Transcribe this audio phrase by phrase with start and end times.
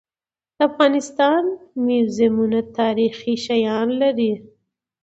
[0.57, 1.43] د افغانستان
[1.85, 4.33] موزیمونه تاریخي شیان لري.